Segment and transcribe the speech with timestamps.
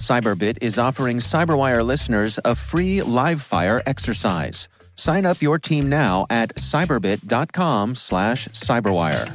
[0.00, 4.66] Cyberbit is offering Cyberwire listeners a free live fire exercise.
[4.96, 9.28] Sign up your team now at cyberbit.com slash cyberwire.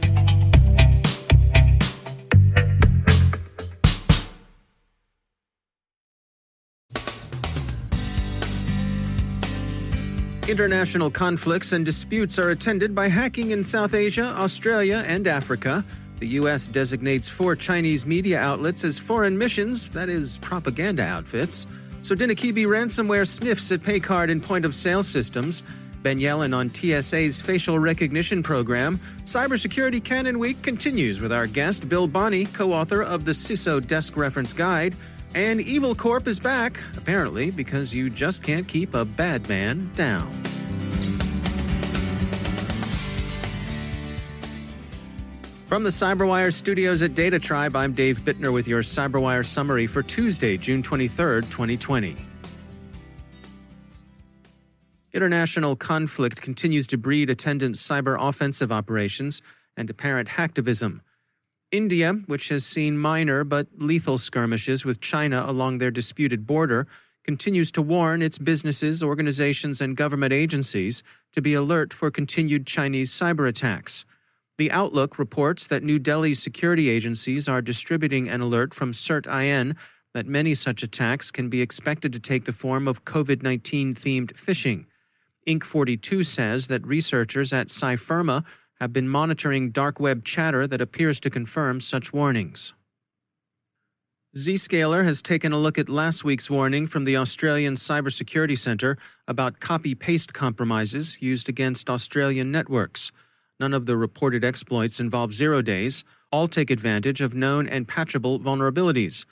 [10.48, 15.84] International conflicts and disputes are attended by hacking in South Asia, Australia, and Africa.
[16.20, 16.68] The U.S.
[16.68, 21.68] designates four Chinese media outlets as foreign missions, that is, propaganda outfits.
[22.02, 25.64] Sodinokibi ransomware sniffs at paycard and point of sale systems.
[26.04, 29.00] Ben Yelin on TSA's facial recognition program.
[29.24, 34.16] Cybersecurity Canon Week continues with our guest, Bill Bonney, co author of the CISO Desk
[34.16, 34.96] Reference Guide.
[35.34, 40.45] And Evil Corp is back, apparently, because you just can't keep a bad man down.
[45.76, 50.02] From the Cyberwire studios at Data Tribe, I'm Dave Bittner with your Cyberwire summary for
[50.02, 52.16] Tuesday, June 23rd, 2020.
[55.12, 59.42] International conflict continues to breed attendant cyber offensive operations
[59.76, 61.02] and apparent hacktivism.
[61.74, 66.88] India, which has seen minor but lethal skirmishes with China along their disputed border,
[67.26, 71.04] continues to warn its businesses, organizations, and government agencies
[71.34, 74.06] to be alert for continued Chinese cyber attacks.
[74.58, 79.76] The Outlook reports that New Delhi's security agencies are distributing an alert from CERT-IN
[80.14, 84.34] that many such attacks can be expected to take the form of COVID 19 themed
[84.34, 84.86] phishing.
[85.46, 85.64] Inc.
[85.64, 88.46] 42 says that researchers at Cyfirma
[88.80, 92.74] have been monitoring dark web chatter that appears to confirm such warnings.
[94.38, 99.60] Zscaler has taken a look at last week's warning from the Australian Cybersecurity Centre about
[99.60, 103.12] copy paste compromises used against Australian networks.
[103.60, 108.40] None of the reported exploits involve zero days, all take advantage of known and patchable
[108.40, 109.26] vulnerabilities.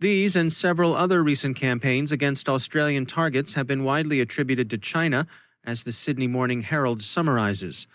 [0.00, 5.26] These and several other recent campaigns against Australian targets have been widely attributed to China,
[5.64, 7.86] as the Sydney Morning Herald summarizes.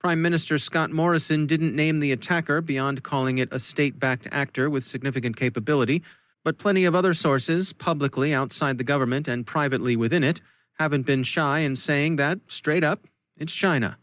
[0.00, 4.68] Prime Minister Scott Morrison didn't name the attacker beyond calling it a state backed actor
[4.68, 6.02] with significant capability,
[6.42, 10.42] but plenty of other sources, publicly outside the government and privately within it,
[10.78, 13.06] haven't been shy in saying that, straight up,
[13.38, 13.96] it's China.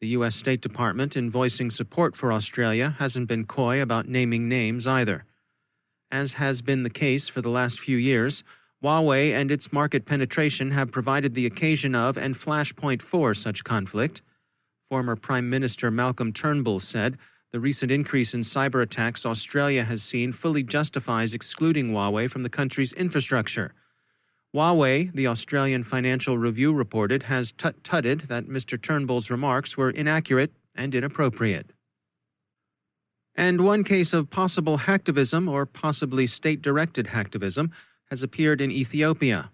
[0.00, 0.36] The U.S.
[0.36, 5.24] State Department, in voicing support for Australia, hasn't been coy about naming names either.
[6.08, 8.44] As has been the case for the last few years,
[8.80, 14.22] Huawei and its market penetration have provided the occasion of and flashpoint for such conflict.
[14.88, 17.18] Former Prime Minister Malcolm Turnbull said
[17.50, 22.48] the recent increase in cyber attacks Australia has seen fully justifies excluding Huawei from the
[22.48, 23.72] country's infrastructure.
[24.58, 28.76] Huawei, the Australian Financial Review reported, has tut tutted that Mr.
[28.76, 31.70] Turnbull's remarks were inaccurate and inappropriate.
[33.36, 37.70] And one case of possible hacktivism or possibly state directed hacktivism
[38.10, 39.52] has appeared in Ethiopia.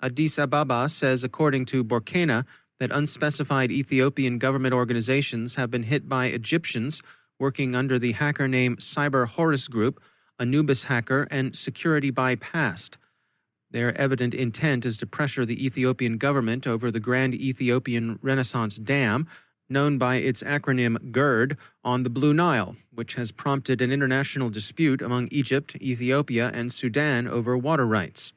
[0.00, 2.46] Addis Ababa says, according to Borkena,
[2.78, 7.02] that unspecified Ethiopian government organizations have been hit by Egyptians
[7.38, 10.00] working under the hacker name Cyber Horus Group,
[10.38, 12.96] Anubis Hacker, and Security Bypassed.
[13.70, 19.28] Their evident intent is to pressure the Ethiopian government over the Grand Ethiopian Renaissance Dam,
[19.68, 25.00] known by its acronym GERD, on the Blue Nile, which has prompted an international dispute
[25.00, 28.32] among Egypt, Ethiopia, and Sudan over water rights.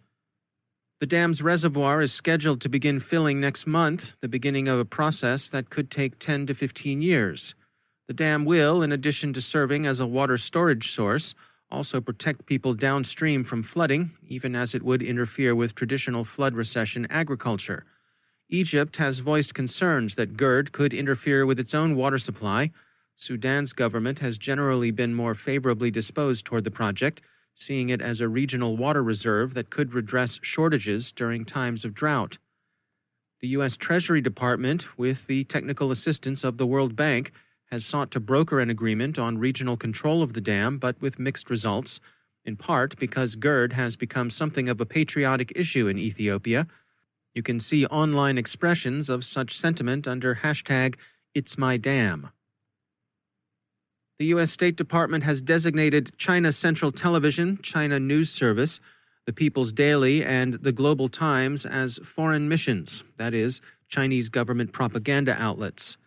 [1.00, 5.50] The dam's reservoir is scheduled to begin filling next month, the beginning of a process
[5.50, 7.56] that could take 10 to 15 years.
[8.08, 11.34] The dam will, in addition to serving as a water storage source,
[11.74, 17.08] also protect people downstream from flooding, even as it would interfere with traditional flood recession
[17.10, 17.86] agriculture.
[18.50, 22.72] Egypt has voiced concerns that GERD could interfere with its own water supply.
[23.16, 27.22] Sudan's government has generally been more favorably disposed toward the project
[27.56, 32.38] seeing it as a regional water reserve that could redress shortages during times of drought.
[33.42, 33.76] The U.S.
[33.76, 37.32] Treasury Department, with the technical assistance of the World Bank,
[37.74, 41.50] has sought to broker an agreement on regional control of the dam, but with mixed
[41.50, 42.00] results,
[42.46, 46.68] in part because GERD has become something of a patriotic issue in Ethiopia.
[47.34, 50.98] You can see online expressions of such sentiment under hashtag
[51.34, 52.30] It's My Dam.
[54.20, 54.52] The U.S.
[54.52, 58.80] State Department has designated China Central Television, China News Service,
[59.26, 65.36] the People's Daily, and the Global Times as foreign missions, that is, Chinese government propaganda
[65.42, 65.98] outlets.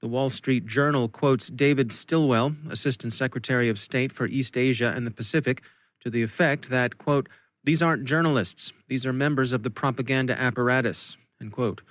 [0.00, 5.06] The Wall Street Journal quotes David Stilwell, Assistant Secretary of State for East Asia and
[5.06, 5.62] the Pacific,
[6.00, 7.28] to the effect that, quote,
[7.64, 11.82] these aren't journalists, these are members of the propaganda apparatus, end quote.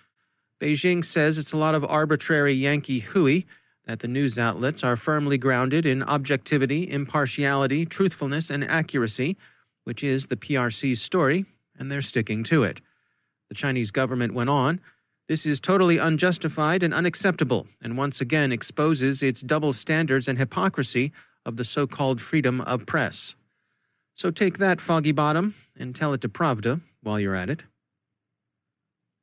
[0.61, 3.45] Beijing says it's a lot of arbitrary Yankee hooey,
[3.85, 9.37] that the news outlets are firmly grounded in objectivity, impartiality, truthfulness, and accuracy,
[9.83, 11.45] which is the PRC's story,
[11.77, 12.81] and they're sticking to it.
[13.49, 14.79] The Chinese government went on.
[15.27, 21.11] This is totally unjustified and unacceptable, and once again exposes its double standards and hypocrisy
[21.43, 23.33] of the so called freedom of press.
[24.13, 27.63] So take that, Foggy Bottom, and tell it to Pravda while you're at it.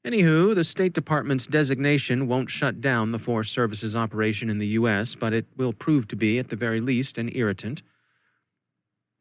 [0.04, 5.14] Anywho, the State Department's designation won't shut down the Force Services operation in the U.S.,
[5.14, 7.82] but it will prove to be, at the very least, an irritant.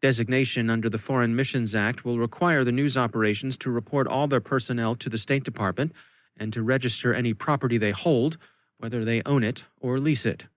[0.01, 4.41] Designation under the Foreign Missions Act will require the news operations to report all their
[4.41, 5.91] personnel to the State Department
[6.37, 8.37] and to register any property they hold,
[8.77, 10.47] whether they own it or lease it.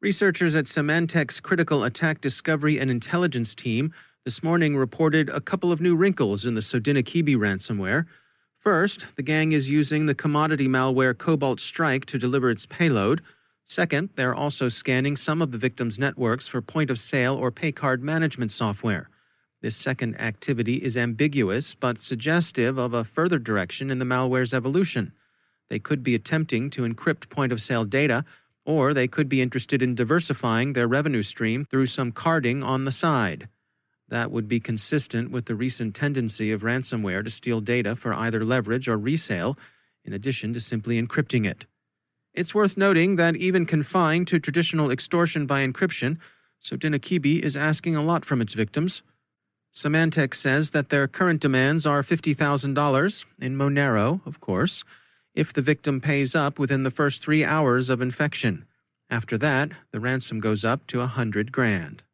[0.00, 3.92] Researchers at Symantec's Critical Attack Discovery and Intelligence team
[4.24, 8.06] this morning reported a couple of new wrinkles in the Sodinokibi ransomware.
[8.58, 13.22] First, the gang is using the commodity malware Cobalt Strike to deliver its payload.
[13.64, 17.72] Second, they're also scanning some of the victims' networks for point of sale or pay
[17.72, 19.08] card management software.
[19.62, 25.12] This second activity is ambiguous but suggestive of a further direction in the malware's evolution.
[25.68, 28.24] They could be attempting to encrypt point of sale data,
[28.64, 32.92] or they could be interested in diversifying their revenue stream through some carding on the
[32.92, 33.48] side.
[34.08, 38.44] That would be consistent with the recent tendency of ransomware to steal data for either
[38.44, 39.58] leverage or resale,
[40.04, 41.66] in addition to simply encrypting it.
[42.32, 46.18] It's worth noting that even confined to traditional extortion by encryption,
[46.62, 49.02] Sodinokibi is asking a lot from its victims.
[49.76, 54.84] Symantec says that their current demands are $50,000, in Monero, of course,
[55.34, 58.64] if the victim pays up within the first three hours of infection.
[59.10, 62.04] After that, the ransom goes up to a hundred grand.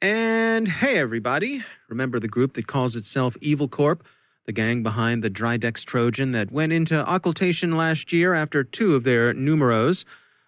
[0.00, 1.64] And hey, everybody.
[1.86, 4.02] Remember the group that calls itself Evil Corp?
[4.46, 9.04] The gang behind the Dridex Trojan that went into occultation last year after two of
[9.04, 10.06] their numeros,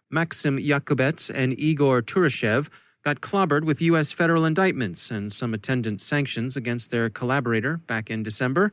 [0.09, 2.71] Maxim Yakubets and Igor Turashev,
[3.03, 4.13] got clobbered with U.S.
[4.13, 8.73] federal indictments and some attendant sanctions against their collaborator back in December.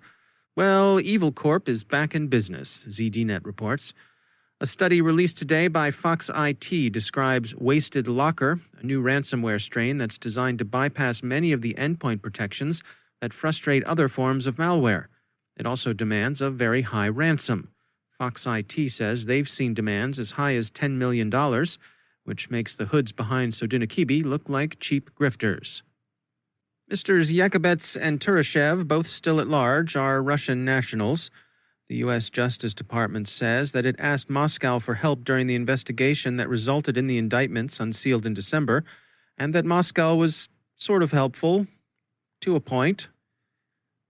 [0.55, 3.93] Well, Evil Corp is back in business, ZDNet reports.
[4.59, 10.17] A study released today by Fox IT describes Wasted Locker, a new ransomware strain that's
[10.17, 12.81] designed to bypass many of the endpoint protections
[13.21, 15.05] that frustrate other forms of malware.
[15.57, 17.69] It also demands a very high ransom.
[18.17, 21.29] Fox IT says they've seen demands as high as $10 million,
[22.27, 25.81] which makes the hoods behind Sodinokibi look like cheap grifters.
[26.91, 27.23] Mr.
[27.23, 31.31] Yakubets and Turashev, both still at large, are Russian nationals.
[31.87, 32.29] The U.S.
[32.29, 37.07] Justice Department says that it asked Moscow for help during the investigation that resulted in
[37.07, 38.83] the indictments unsealed in December,
[39.37, 41.65] and that Moscow was sort of helpful,
[42.41, 43.07] to a point.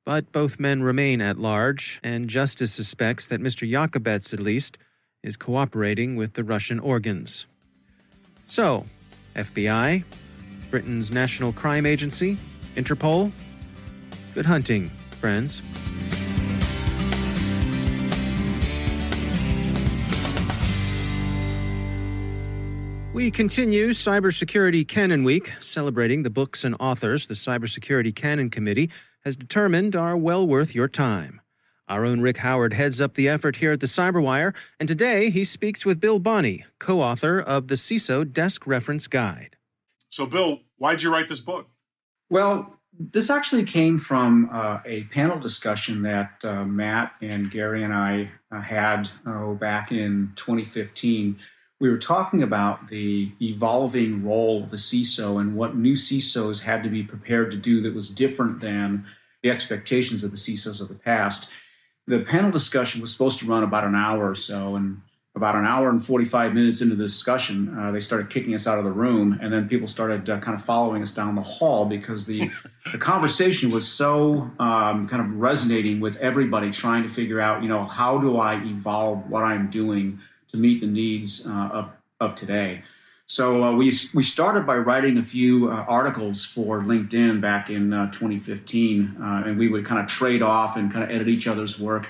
[0.05, 3.69] But both men remain at large, and justice suspects that Mr.
[3.69, 4.79] Yakubets, at least,
[5.21, 7.45] is cooperating with the Russian organs.
[8.47, 8.85] So,
[9.35, 10.03] FBI,
[10.71, 12.37] Britain's National Crime Agency,
[12.75, 13.31] Interpol,
[14.33, 14.89] good hunting,
[15.19, 15.61] friends.
[23.13, 28.91] We continue Cybersecurity Canon Week, celebrating the books and authors the Cybersecurity Canon Committee
[29.25, 31.41] has determined are well worth your time.
[31.87, 35.43] Our own Rick Howard heads up the effort here at the Cyberwire, and today he
[35.43, 39.55] speaks with Bill Bonney, co author of the CISO Desk Reference Guide.
[40.09, 41.67] So, Bill, why did you write this book?
[42.29, 47.93] Well, this actually came from uh, a panel discussion that uh, Matt and Gary and
[47.93, 51.37] I uh, had oh, back in 2015
[51.79, 56.83] we were talking about the evolving role of the CISO and what new CISOs had
[56.83, 59.05] to be prepared to do that was different than
[59.43, 61.47] the expectations of the CISOs of the past.
[62.07, 65.01] The panel discussion was supposed to run about an hour or so, and
[65.35, 68.79] about an hour and 45 minutes into the discussion, uh, they started kicking us out
[68.79, 71.85] of the room, and then people started uh, kind of following us down the hall
[71.85, 72.49] because the
[72.91, 77.69] the conversation was so um, kind of resonating with everybody, trying to figure out, you
[77.69, 82.35] know, how do I evolve what I'm doing to meet the needs uh, of of
[82.35, 82.81] today.
[83.27, 87.93] So uh, we we started by writing a few uh, articles for LinkedIn back in
[87.93, 91.79] uh, 2015, and we would kind of trade off and kind of edit each other's
[91.79, 92.09] work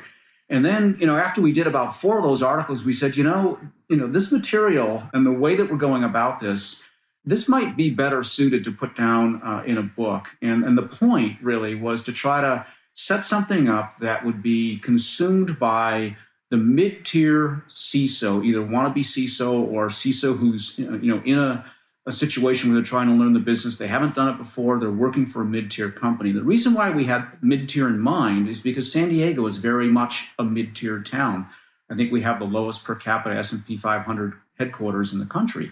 [0.50, 3.24] and then, you know, after we did about four of those articles, we said, you
[3.24, 3.60] know,
[3.90, 6.82] you know, this material and the way that we're going about this,
[7.26, 10.30] this might be better suited to put down uh, in a book.
[10.42, 14.80] And and the point really was to try to set something up that would be
[14.80, 16.16] consumed by
[16.50, 21.66] the mid-tier CISO, either wannabe CISO or CISO who's you know in a
[22.08, 23.76] a situation where they're trying to learn the business.
[23.76, 24.80] They haven't done it before.
[24.80, 26.32] They're working for a mid tier company.
[26.32, 29.90] The reason why we had mid tier in mind is because San Diego is very
[29.90, 31.48] much a mid tier town.
[31.90, 35.72] I think we have the lowest per capita S&P 500 headquarters in the country.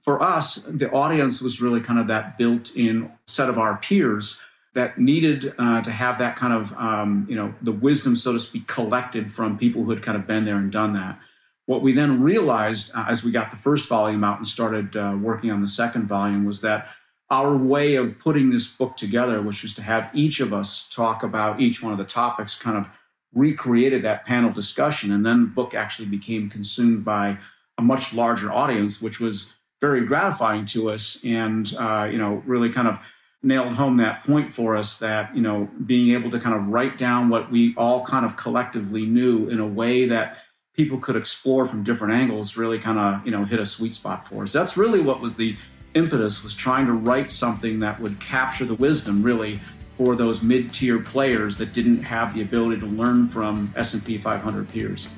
[0.00, 4.40] For us, the audience was really kind of that built-in set of our peers
[4.74, 8.38] that needed uh, to have that kind of, um, you know, the wisdom, so to
[8.38, 11.18] speak, collected from people who had kind of been there and done that.
[11.66, 15.16] What we then realized uh, as we got the first volume out and started uh,
[15.20, 16.88] working on the second volume was that
[17.30, 21.22] our way of putting this book together, which was to have each of us talk
[21.22, 22.88] about each one of the topics, kind of
[23.32, 25.12] recreated that panel discussion.
[25.12, 27.38] And then the book actually became consumed by
[27.78, 32.70] a much larger audience, which was very gratifying to us and, uh, you know, really
[32.70, 32.98] kind of
[33.42, 36.98] nailed home that point for us that, you know, being able to kind of write
[36.98, 40.38] down what we all kind of collectively knew in a way that
[40.74, 44.26] people could explore from different angles really kind of you know hit a sweet spot
[44.26, 44.52] for us.
[44.52, 45.56] That's really what was the
[45.94, 49.56] impetus was trying to write something that would capture the wisdom really
[49.98, 55.08] for those mid-tier players that didn't have the ability to learn from s&p 500 peers.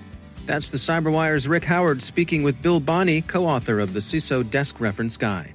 [0.46, 5.16] That's the cyberwire's rick howard speaking with bill bonney co-author of the ciso desk reference
[5.16, 5.54] guide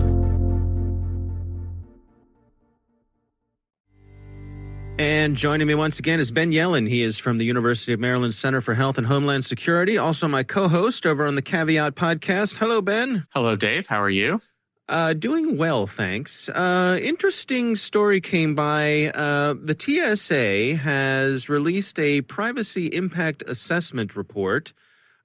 [5.01, 6.87] And joining me once again is Ben Yelin.
[6.87, 10.43] He is from the University of Maryland Center for Health and Homeland Security, also my
[10.43, 12.57] co host over on the Caveat podcast.
[12.57, 13.25] Hello, Ben.
[13.33, 13.87] Hello, Dave.
[13.87, 14.41] How are you?
[14.87, 16.49] Uh, doing well, thanks.
[16.49, 19.07] Uh, interesting story came by.
[19.15, 24.71] Uh, the TSA has released a privacy impact assessment report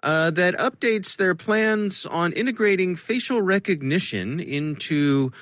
[0.02, 5.32] uh, that updates their plans on integrating facial recognition into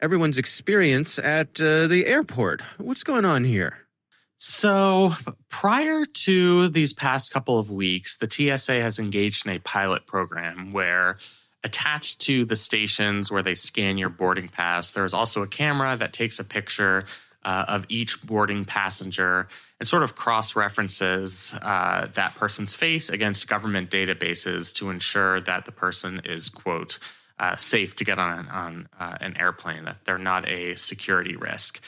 [0.00, 2.62] everyone's experience at uh, the airport.
[2.78, 3.78] What's going on here?
[4.36, 5.14] So,
[5.48, 10.72] prior to these past couple of weeks, the TSA has engaged in a pilot program
[10.72, 11.18] where
[11.64, 16.12] attached to the stations where they scan your boarding pass, there's also a camera that
[16.12, 17.04] takes a picture
[17.44, 19.48] uh, of each boarding passenger
[19.80, 25.64] and sort of cross references uh, that person's face against government databases to ensure that
[25.64, 26.98] the person is, quote,
[27.38, 29.84] uh, safe to get on on uh, an airplane.
[29.84, 31.80] That they're not a security risk.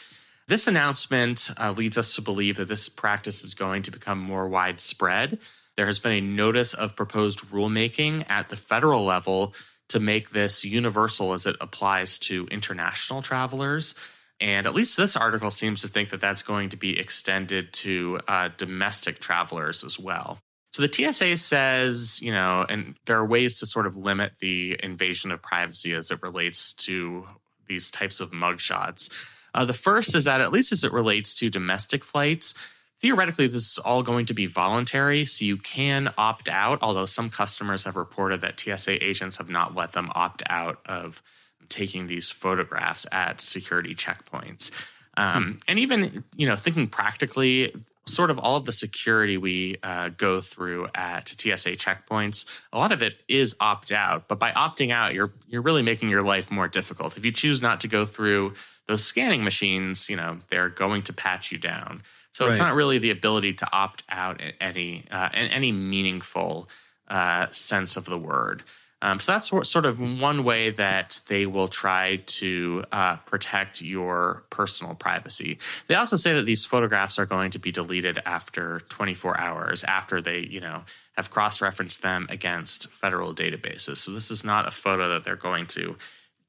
[0.49, 4.49] This announcement uh, leads us to believe that this practice is going to become more
[4.49, 5.38] widespread.
[5.76, 9.54] There has been a notice of proposed rulemaking at the federal level
[9.90, 13.95] to make this universal as it applies to international travelers.
[14.40, 18.21] And at least this article seems to think that that's going to be extended to
[18.26, 20.40] uh, domestic travelers as well.
[20.72, 24.78] So the TSA says, you know, and there are ways to sort of limit the
[24.82, 27.26] invasion of privacy as it relates to
[27.66, 29.12] these types of mugshots.
[29.52, 32.54] Uh, the first is that, at least as it relates to domestic flights,
[33.00, 35.24] theoretically, this is all going to be voluntary.
[35.24, 39.74] So you can opt out, although some customers have reported that TSA agents have not
[39.74, 41.20] let them opt out of
[41.68, 44.70] taking these photographs at security checkpoints.
[45.16, 45.58] Um.
[45.66, 47.74] And even, you know, thinking practically,
[48.07, 52.92] sort of all of the security we uh, go through at TSA checkpoints, a lot
[52.92, 54.28] of it is opt out.
[54.28, 57.16] But by opting out, you're you're really making your life more difficult.
[57.16, 58.54] If you choose not to go through
[58.88, 62.02] those scanning machines, you know, they're going to patch you down.
[62.33, 62.50] So right.
[62.50, 66.69] it's not really the ability to opt out in any uh, in any meaningful
[67.09, 68.62] uh, sense of the word.
[69.02, 74.45] Um, so that's sort of one way that they will try to uh, protect your
[74.50, 75.59] personal privacy.
[75.87, 80.21] They also say that these photographs are going to be deleted after 24 hours after
[80.21, 80.83] they, you know,
[81.16, 83.99] have cross-referenced them against federal databases.
[83.99, 85.97] So this is not a photo that they're going to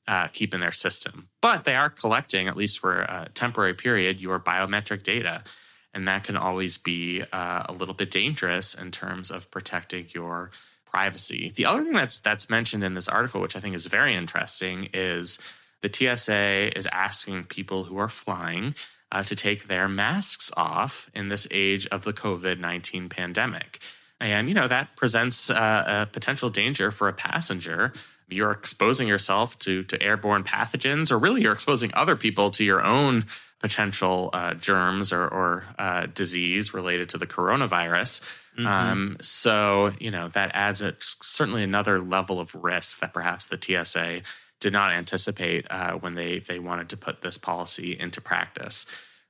[0.07, 4.19] uh, keep in their system, but they are collecting, at least for a temporary period,
[4.19, 5.43] your biometric data.
[5.93, 10.51] And that can always be uh, a little bit dangerous in terms of protecting your
[10.91, 11.51] privacy.
[11.55, 14.89] The other thing that's that's mentioned in this article, which I think is very interesting,
[14.93, 15.39] is
[15.81, 18.75] the TSA is asking people who are flying
[19.11, 23.79] uh, to take their masks off in this age of the COVID nineteen pandemic,
[24.19, 27.93] and you know that presents uh, a potential danger for a passenger.
[28.31, 32.81] You're exposing yourself to to airborne pathogens, or really, you're exposing other people to your
[32.83, 33.25] own
[33.59, 38.21] potential uh, germs or, or uh, disease related to the coronavirus.
[38.57, 38.65] Mm-hmm.
[38.65, 43.59] Um, so, you know, that adds a, certainly another level of risk that perhaps the
[43.61, 44.23] TSA
[44.59, 48.85] did not anticipate uh, when they they wanted to put this policy into practice.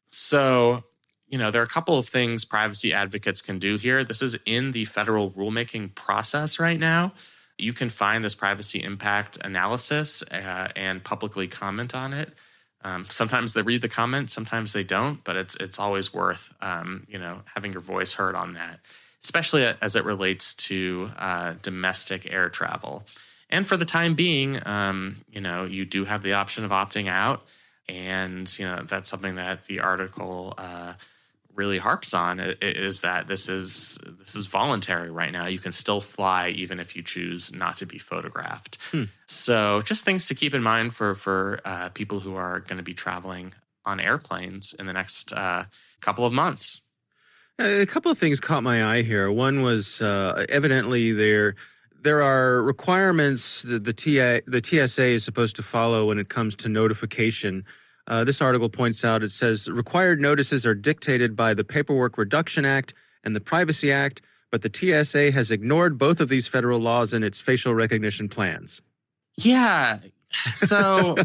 [0.07, 0.83] So,
[1.27, 4.03] you know, there are a couple of things privacy advocates can do here.
[4.03, 7.13] This is in the federal rulemaking process right now.
[7.61, 12.33] You can find this privacy impact analysis uh, and publicly comment on it.
[12.83, 17.05] Um, sometimes they read the comment, sometimes they don't, but it's it's always worth um,
[17.07, 18.79] you know having your voice heard on that
[19.23, 23.05] especially as it relates to uh, domestic air travel.
[23.49, 27.07] And for the time being, um, you know, you do have the option of opting
[27.09, 27.43] out,
[27.89, 30.93] and you know that's something that the article uh,
[31.55, 35.47] really harps on is that this is this is voluntary right now.
[35.47, 38.77] You can still fly even if you choose not to be photographed.
[38.91, 39.05] Hmm.
[39.25, 42.83] So just things to keep in mind for for uh, people who are going to
[42.83, 43.53] be traveling
[43.85, 45.65] on airplanes in the next uh,
[46.01, 46.81] couple of months.
[47.59, 49.31] A couple of things caught my eye here.
[49.31, 51.55] One was uh, evidently there
[52.01, 56.55] there are requirements that the TA, the TSA is supposed to follow when it comes
[56.55, 57.63] to notification.
[58.11, 62.65] Uh, this article points out it says required notices are dictated by the Paperwork Reduction
[62.65, 62.93] Act
[63.23, 64.21] and the Privacy Act,
[64.51, 68.81] but the TSA has ignored both of these federal laws in its facial recognition plans.
[69.37, 69.99] Yeah,
[70.55, 71.15] so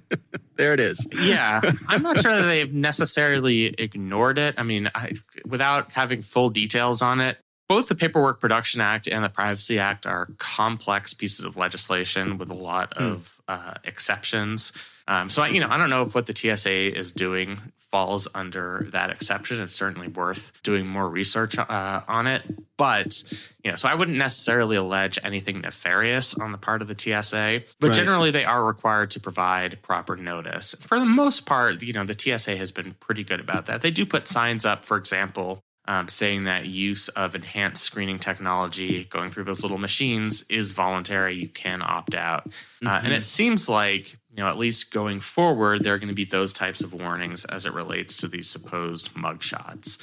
[0.56, 1.06] there it is.
[1.12, 4.54] yeah, I'm not sure that they've necessarily ignored it.
[4.56, 5.12] I mean, I,
[5.44, 7.36] without having full details on it,
[7.68, 12.48] both the Paperwork Production Act and the Privacy Act are complex pieces of legislation with
[12.48, 13.04] a lot hmm.
[13.04, 14.72] of uh, exceptions.
[15.10, 18.28] Um, so I, you know, I don't know if what the TSA is doing falls
[18.32, 19.60] under that exception.
[19.60, 22.42] It's certainly worth doing more research uh, on it.
[22.76, 23.24] But
[23.64, 27.62] you know, so I wouldn't necessarily allege anything nefarious on the part of the TSA.
[27.80, 27.96] But right.
[27.96, 30.76] generally, they are required to provide proper notice.
[30.80, 33.82] For the most part, you know, the TSA has been pretty good about that.
[33.82, 39.06] They do put signs up, for example, um, saying that use of enhanced screening technology
[39.06, 41.34] going through those little machines is voluntary.
[41.34, 42.48] You can opt out.
[42.48, 42.86] Mm-hmm.
[42.86, 43.22] Uh, and it mm-hmm.
[43.24, 46.82] seems like, you know, at least going forward, there are going to be those types
[46.82, 49.98] of warnings as it relates to these supposed mugshots.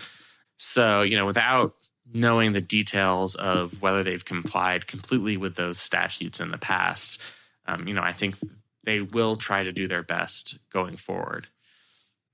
[0.58, 1.76] So, you know, without
[2.14, 7.22] knowing the details of whether they've complied completely with those statutes in the past,
[7.68, 8.36] um, you know, I think
[8.84, 11.48] they will try to do their best going forward.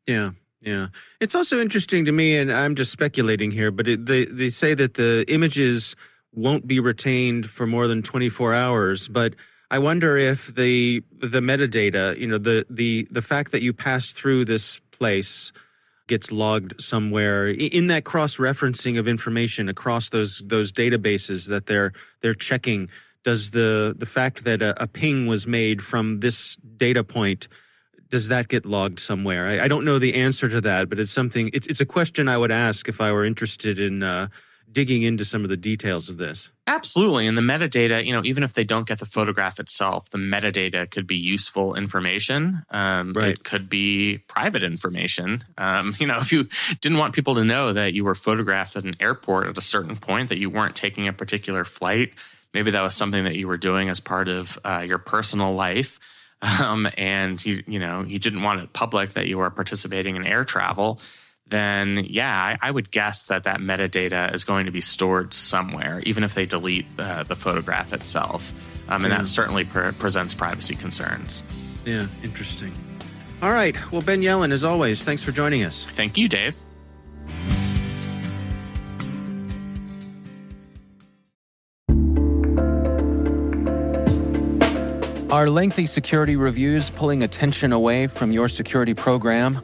[0.08, 0.32] Yeah.
[0.66, 0.88] Yeah,
[1.20, 4.74] it's also interesting to me, and I'm just speculating here, but it, they they say
[4.74, 5.94] that the images
[6.34, 9.10] won't be retained for more than 24 hours.
[9.10, 9.36] But
[9.74, 14.12] I wonder if the the metadata, you know, the the the fact that you pass
[14.12, 15.52] through this place
[16.06, 21.92] gets logged somewhere in that cross referencing of information across those those databases that they're
[22.22, 22.88] they're checking
[23.24, 27.48] does the the fact that a, a ping was made from this data point
[28.10, 29.48] does that get logged somewhere?
[29.48, 31.50] I, I, don't know the answer to that, but it's something.
[31.52, 34.28] It's it's a question I would ask if I were interested in uh,
[34.72, 36.52] digging into some of the details of this.
[36.66, 40.18] Absolutely, and the metadata, you know, even if they don't get the photograph itself, the
[40.18, 42.64] metadata could be useful information.
[42.72, 43.30] Um, right.
[43.30, 45.44] It could be private information.
[45.58, 46.48] Um, you know, if you
[46.82, 49.98] didn't want people to know that you were photographed at an airport at a certain
[49.98, 52.14] point, that you weren't taking a particular flight,
[52.54, 56.00] maybe that was something that you were doing as part of uh, your personal life
[56.62, 60.26] um, and you you know you didn't want it public that you were participating in
[60.26, 61.00] air travel,
[61.54, 66.02] then yeah, I, I would guess that that metadata is going to be stored somewhere,
[66.04, 68.52] even if they delete uh, the photograph itself,
[68.90, 71.44] um, and that certainly pre- presents privacy concerns.
[71.86, 72.74] Yeah, interesting.
[73.42, 75.86] All right, well, Ben Yelin, as always, thanks for joining us.
[75.86, 76.56] Thank you, Dave.
[85.34, 89.64] Are lengthy security reviews pulling attention away from your security program?